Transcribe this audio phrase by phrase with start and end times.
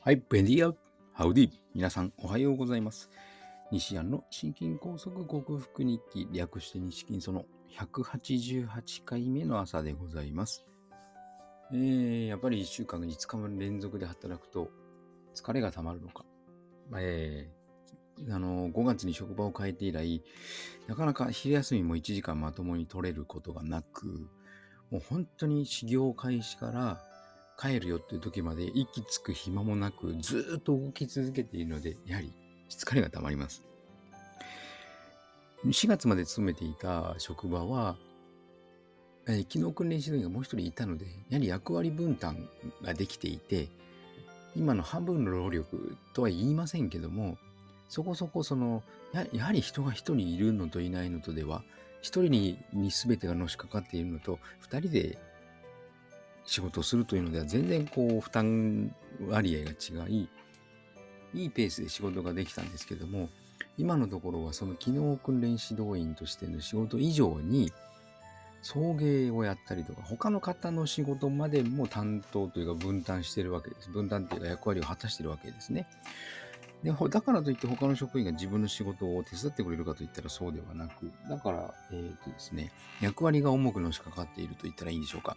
[0.00, 0.72] はい、ベンディア、
[1.12, 1.50] ハウディ。
[1.74, 3.10] 皆さん、おはようございます。
[3.72, 7.44] 西安の心筋梗塞克服日記、略して西筋その
[7.76, 10.64] 188回目の朝でございます。
[11.72, 14.70] えー、やっぱり1週間5日も連続で働くと
[15.34, 16.24] 疲れが溜まるのか。
[16.96, 20.22] えー、あの、5月に職場を変えて以来、
[20.86, 24.30] なかなか昼休みも1時間まともに取れることがなく、
[24.90, 27.02] もう本当に修行開始から
[27.60, 32.32] 帰るよっていう時まで息つく暇もなくずっと動き続けているので、やはり
[32.70, 33.64] 疲れが溜まります。
[35.64, 37.96] 4月まで勤めていた職場は、
[39.26, 42.48] えー機能訓練指導員がもう一人いたので、やはり役割分担
[42.82, 43.68] ができていて、
[44.54, 47.38] 今の半分の労力とは言いませんけども、
[47.88, 51.64] そこそこその、ややはり人が一人いるのといないのとでは、
[52.02, 55.18] 一人にに全てがのしかかっているのと、二人で
[56.48, 58.94] 仕事をするというのでは全然こう負担
[59.28, 60.28] 割合が違い、
[61.34, 63.28] いいペースで仕事ができたんですけども、
[63.76, 67.70] 今のところはその機能訓練指導員としての仕事以上に、
[68.62, 73.90] 送迎をやったりとか、他の方の仕事までも担当というか分担してるわけです。
[73.90, 75.86] 分担というか役割を果たしてるわけですね。
[76.82, 85.36] で、 だからといって他の職員が自分の仕事を手伝ってくれるかといったらそうではなく、だから、えっ、とですね、役割が重くのしかかっていると言ったらいいんでしょうか。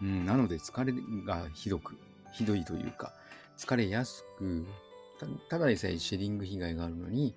[0.00, 0.92] うん、なので疲れ
[1.24, 1.98] がひどく、
[2.32, 3.12] ひどいというか、
[3.56, 4.66] 疲れやすく、
[5.48, 7.34] ただでさえシェリング被害があるのに、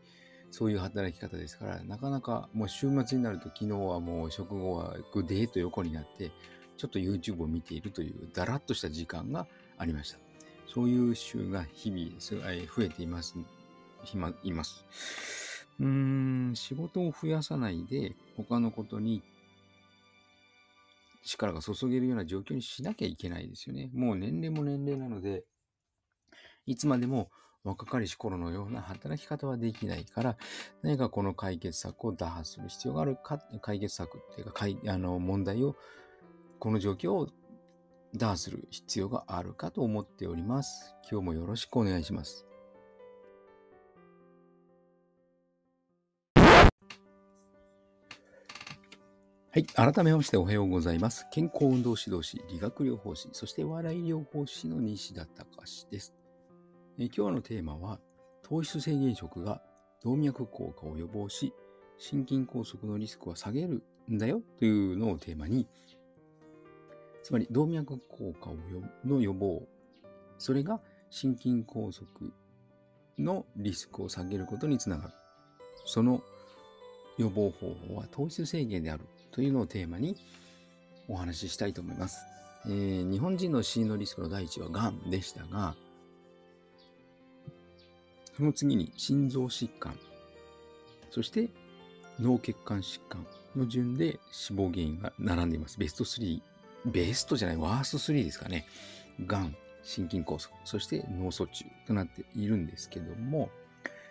[0.52, 6.32] そういう働き方ですから、なかなかもう週末になると昨日はもう食後はぐでーと横になって、
[6.78, 10.31] ちょっと YouTube を見ているというだらっとした時間がありました。
[10.74, 13.36] そういう週が日々すえ増えています。
[14.14, 14.86] 今います。
[15.80, 15.86] うー
[16.52, 19.22] ん、仕事を増やさないで他のことに
[21.26, 23.90] 力が注げるような状況にしなきゃいけないですよね。
[23.94, 25.44] もう年齢も年齢なので、
[26.66, 27.30] いつまでも
[27.64, 30.38] 若かりし頃のような働き方はできないから、
[30.82, 35.76] 何かこの解決策を打破する必要があるか、解決策っていうか、解あの問題を、
[36.60, 37.30] この状況を
[38.16, 40.96] 打破する必要があるかと思っております。
[41.10, 42.46] 今日もよろしくお願いします。
[49.54, 49.66] はい。
[49.66, 51.28] 改めましておはようございます。
[51.30, 56.14] 健康運動指導士、理学療法士、そして笑い療法士の西田隆です。
[56.98, 58.00] え今日のテーマは、
[58.44, 59.62] 糖質制限食が
[60.04, 61.54] 動脈硬化を予防し、
[61.98, 65.68] 心筋梗塞のリスクは下げるんだよというのをテーマに、
[67.24, 68.56] つまり動脈硬化を
[69.06, 69.64] の予防、
[70.38, 72.06] それが心筋梗塞
[73.20, 75.14] のリスクを下げることにつながる。
[75.86, 76.22] その
[77.18, 80.16] 予防方法は糖質制限であるというのをテーマに
[81.08, 82.26] お話ししたいと思います。
[82.66, 85.76] えー日本人の死因のリスクの第一はがんでしたが、
[88.38, 89.98] その次に心臓疾患、
[91.10, 91.50] そして
[92.20, 95.78] 脳血管疾患の順で死亡原因が並んでいます。
[95.78, 96.42] ベスト3、
[96.86, 98.66] ベストじゃない、ワースト3ですかね。
[99.26, 103.50] がん、心筋梗塞、そして脳卒中となっているんですけども、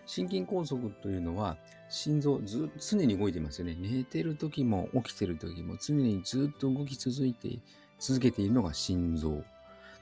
[0.06, 1.56] 心筋梗塞というのは
[1.88, 3.76] 心臓ず常に動いてますよね。
[3.78, 7.58] 寝てる時も起きてる時も常にずっと動き続いて
[7.98, 9.44] 続けているのが心臓。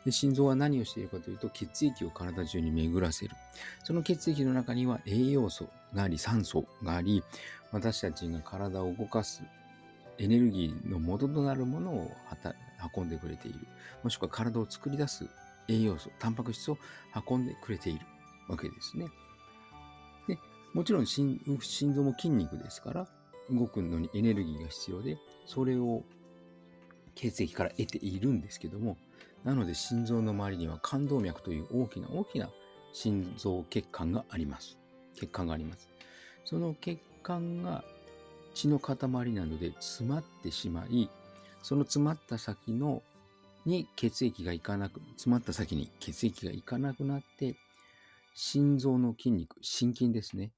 [0.05, 3.37] で心臓は何をしているかというと血液を体中に巡らせる。
[3.85, 7.23] その血液の中には栄養素があり酸素があり
[7.73, 9.43] 私たちが体を動かす
[10.19, 12.11] エネルギーの元となるものを
[12.97, 13.61] 運んでくれている。
[14.03, 15.29] もしくは体を作り出す
[15.69, 16.79] 栄養素、タンパク質を
[17.29, 18.07] 運んでくれている
[18.49, 19.07] わけですね。
[20.27, 20.39] で
[20.75, 23.09] もちろん心心臓も筋肉ですから
[23.51, 26.05] 動くのにエネルギーが必要でそれを
[27.15, 28.97] 血液から得ているんですけども
[29.45, 32.51] なので心臓の周りには冠動脈という大きな大きな
[32.93, 34.79] 心臓血管があります
[35.15, 35.89] 血管があります
[36.45, 37.85] その血管が
[38.59, 38.97] 血の塊
[39.33, 41.09] なので詰まってしまい
[41.63, 43.03] その詰まった先の
[43.65, 47.55] に血液がいかなく詰まった先に血液がいかなくなって
[48.35, 50.53] 心臓の筋肉、心筋ですね。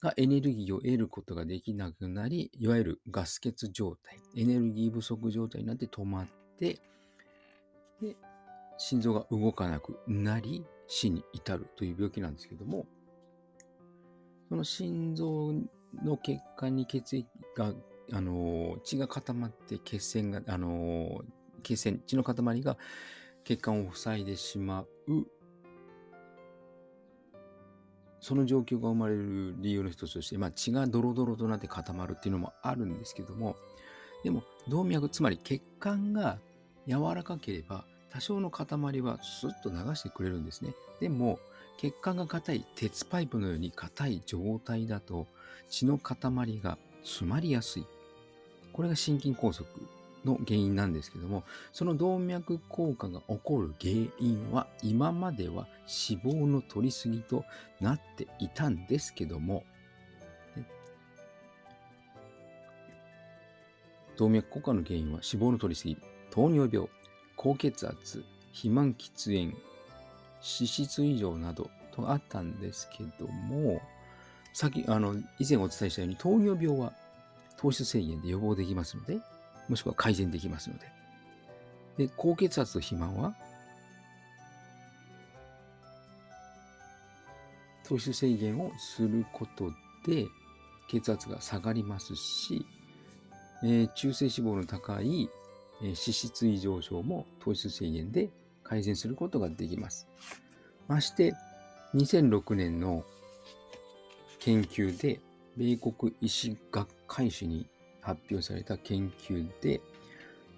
[0.00, 6.26] がエネルギーを得ることができなくなり、いわゆるガス欠状態、エネルギー不足状態になって止まっ
[6.58, 6.78] て、
[8.00, 8.16] で、
[8.78, 12.86] 心臓が動かなくなり、死に至るという病気なんですけども、
[14.48, 15.52] その心臓
[16.02, 17.72] の血管に血液が、
[18.12, 21.22] あの、血が固まって血栓が、あの、
[21.62, 22.76] 血栓、血の塊が
[23.44, 25.26] 血管を塞いでしまう
[28.22, 33.56] その状況が生まれる理由の一つとして、まあ、血がドロドロとなって固まるっていうのもあるんですけども、
[34.22, 36.38] でも動脈、つまり血管が
[36.86, 40.72] 柔らかければ多少の塊はスッと流してくれるんですね。
[41.00, 41.40] でも、
[41.78, 45.26] 血管が硬い鉄パイプのように硬い状態だと
[45.68, 46.16] 血の塊
[46.62, 47.86] が詰まりやすい。
[48.72, 49.66] これが心筋梗塞
[50.24, 55.66] の原因なんですけども、その動脈硬化が起こる原因は今までは
[56.08, 57.44] 脂肪の取りすぎと
[57.80, 59.64] なっていたんですけども、
[64.16, 65.96] 動脈硬化の原因は脂肪の取りすぎ、
[66.30, 66.88] 糖尿病、
[67.36, 73.80] 高血圧、肥満喫煙、脂質異常などとあったんですけども、
[74.52, 76.92] 先、あの、以前お伝えしたように糖尿病は
[77.56, 79.18] 糖質制限で予防できますので、
[79.68, 80.86] もしくは改善できますので。
[81.96, 83.34] で、高血圧と肥満は
[87.84, 89.70] 糖質制限をすること
[90.06, 90.26] で
[90.88, 92.64] 血圧が下がりますし、
[93.62, 95.28] えー、中性脂肪の高い、
[95.82, 98.30] えー、脂質異常症も糖質制限で
[98.64, 100.08] 改善することができます。
[100.88, 101.34] まして、
[101.94, 103.04] 2006年の
[104.44, 105.20] 研究で、
[105.56, 107.64] 米国医師学会誌に
[108.00, 109.80] 発表された研究で、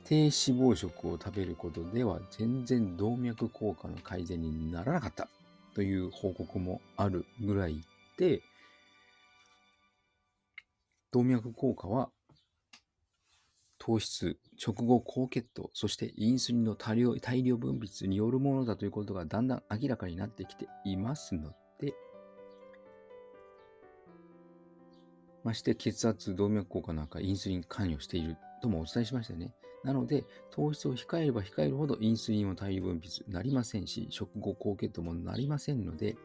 [0.05, 5.29] 低脂肪食を食べることでは全然動脈硬化の改善にならなかった
[5.75, 7.83] という報告もあるぐらい
[8.17, 8.41] で、
[11.13, 12.09] 動脈硬化は
[13.79, 21.64] 糖質、食後高血糖、そしてインスリンの大量大量分泌によるものだということがだんだん明らかになってきていますので
[25.45, 29.53] まして血圧、動脈硬化なんかインスリン関与しているともお伝えしましたね。
[29.85, 36.17] なので、糖質を控えれば控えるほどインスリンも大量分泌なりませんし、食後高血糖もなりませんので、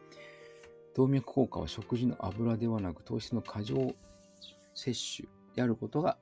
[0.96, 3.94] 動脈硬化は食事の油ではなく糖質の過剰
[4.74, 6.16] 摂取であることが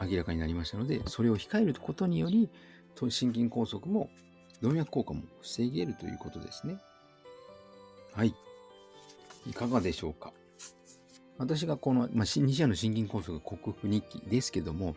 [0.00, 2.48] 明らかになりましたので、それを控えることにより、
[2.96, 4.08] 心筋梗塞も
[4.62, 6.78] 動脈硬化も防げるということですね。
[8.12, 8.34] はい。
[9.46, 10.32] いかがでしょうか？
[11.38, 14.94] 私がこの、まあ、西矢の心筋梗塞克服日記ですけども、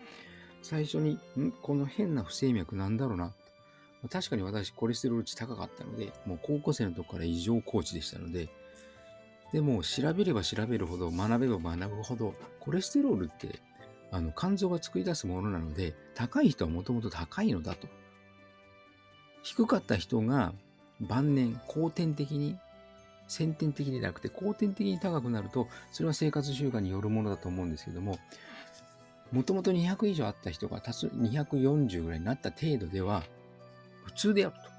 [0.61, 1.51] 最初に、ん？
[1.51, 3.33] この変な不整脈なんだろうな。
[4.11, 8.49] 確かに私、コレステロール値高かったので、もう高校生の時から異常コーチでしたので、
[9.51, 13.59] でも調べれば調べるほど、学べば学ぶほど、コレステロールって
[14.11, 17.87] あの、肝臓が作り出すものなので、高い人はもともと高いのだと。
[19.41, 20.53] 低かった人が
[21.01, 22.57] 晩年、後天的に、
[23.27, 28.17] 先天的でなくて後天的に高くなると、それは生活習慣によるものだと思うんですけども、
[29.31, 33.23] もともと200以上あった人が足す240ぐらいになった程度では、
[34.05, 34.77] 普通であると。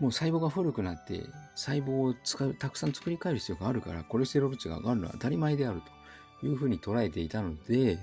[0.00, 1.22] もう細胞が古くなって、
[1.54, 5.96] 細胞を使う、たくさん作り変える必要があるから、コレステロール値が上がるのは当たり前であると。
[6.42, 7.98] いうふうに捉えていたので、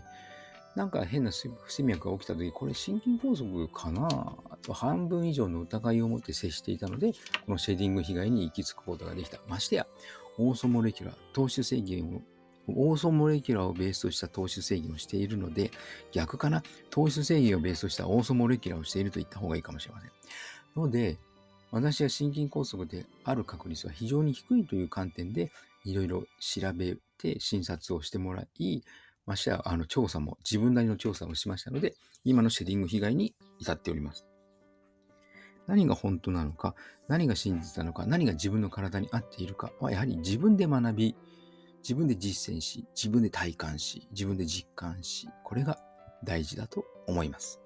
[0.76, 7.14] なんか変な不整脈が起きた時、これ心筋梗塞かなと半分以上の疑いを持って接していたので、
[7.46, 9.40] このシェディング被害に行き着くことができた。
[9.48, 9.88] ましてや、
[10.40, 12.22] orthomolecular、糖質制限を、
[12.68, 15.70] orthomolecular をベースとした糖質制限をしているので、
[16.12, 16.64] 逆かな？
[16.90, 20.12] 糖質制限をベースとした orthomolecular をしていると言った方がいいかもしれません。
[20.76, 21.20] ので、
[21.72, 25.52] 私は心筋梗塞である確率は非常に低いという観点で、
[25.84, 28.82] いろいろ調べて診察をしてもらい、
[29.26, 34.26] ましてや、あの、調査も、自分なりの調査をしましたので、今の shedding 被害に至っております。
[35.68, 36.76] 何が本当なのか、
[37.08, 41.16] 何が真実なのか、何が自分の体に合っているかは、やはり自分で学び、
[41.82, 45.80] 自分で実践し、自分で体感し、自分で実感し、これが
[46.24, 47.60] 大事だと思います。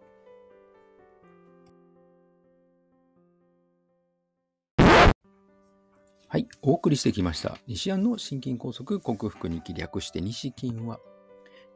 [6.30, 7.58] はい、お送りしてきました。
[7.68, 11.00] 西安の心筋梗塞克服に略して西筋は、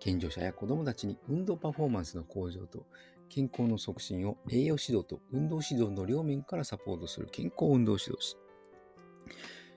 [0.01, 2.88] 健常者や子供たちに運動パフォーマンスの向上と
[3.29, 8.36] 健康の促進を栄養指導と運動指導の両面からサポートする健康運動指導士。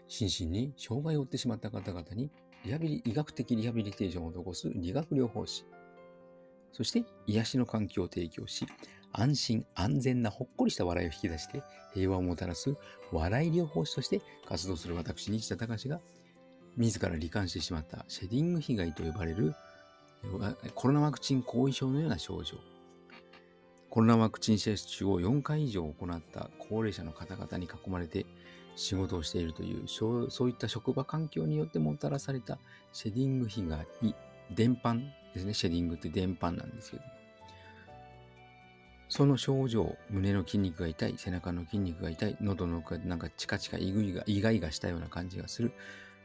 [0.08, 2.30] 心身に障害を負ってしまった方々に
[2.64, 5.66] リハビリ医学的リハビリテーションを施す理学療法士。
[6.72, 8.66] そして癒しの環境を提供し、
[9.12, 11.62] 安心安全なほっこりした笑いを引き出して
[11.92, 12.74] 平和をもたらす
[13.12, 16.00] 笑い療法士として活動する私、西田隆が
[16.76, 19.54] 自ら罹患してしまったシェディング被害と呼ばれる
[20.74, 22.56] コロナワクチン後遺症のような症状。
[23.90, 28.26] コロナワクチン接種を4回以上行った高齢者の方々に囲まれて
[28.74, 32.58] 仕事をしているというそういった職場環境によってもたらされた
[32.92, 33.86] シェディング被害、
[34.50, 35.00] 伝播
[35.32, 35.54] ですね。
[35.54, 37.02] シェディングって伝播なんですけど
[39.08, 45.72] その症状、胸の筋肉が痛い、背中の筋肉が痛い、喉の奥がなんかチカチカイグイが、イガイガしたような感じがする、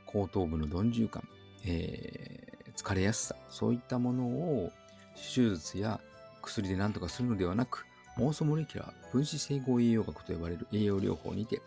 [0.07, 1.27] 後頭部の鈍重感、
[1.65, 4.71] えー、疲れやすさ、そういったものを
[5.15, 5.99] 手術や
[6.41, 7.85] 薬で何とかするのではなく、
[8.17, 11.61] 妄想モレキュラー分子整合栄養学と呼ばれる栄養療法にて、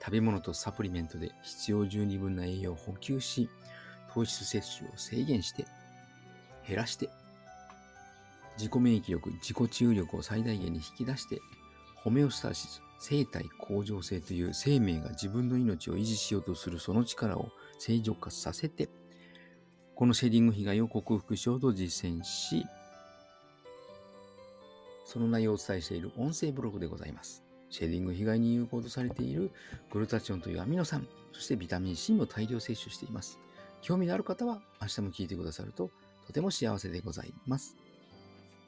[0.00, 3.48] 食べ物とサプリメントで必要十二分な栄養を補給し、
[4.12, 5.66] 糖質摂取を制限して、
[6.66, 7.08] 減らして、
[8.58, 11.40] 自己免疫力、自己治癒力を最大限に引き出して、
[11.96, 17.48] ホメオスタシス、生体向上性という生命が自分の命を維持しようとするその力を
[17.78, 18.90] 正常化させて、
[20.00, 22.64] このシェーディング被害を克服しようと実践し、
[25.04, 27.44] その内容をお伝えしている音声ブログでございます。
[27.68, 29.50] シェーディング被害に有効とされている
[29.92, 33.38] グルタチオンというアミノ酸、そしてビタミン C も大量摂取しています。
[33.82, 35.90] 興味のある方は明日も聞いてくださると
[36.26, 37.76] とても幸せでございます。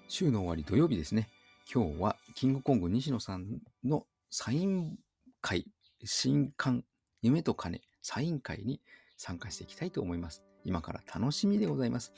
[0.08, 1.30] 週の終わり土曜日ですね。
[1.72, 4.98] 今日はキングコング西野さんのサイン
[5.40, 5.64] 会、
[6.04, 6.84] 新刊、
[7.22, 8.82] 夢と金、サイン会に
[9.16, 10.42] 参加していきたいと思います。
[10.64, 12.12] 今から楽しみでございます。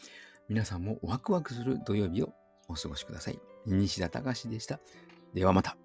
[0.48, 2.32] 皆さんもワクワクする土曜日を
[2.68, 3.38] お過ごしください。
[3.66, 4.80] 西田隆でした。
[5.32, 5.83] ではまた。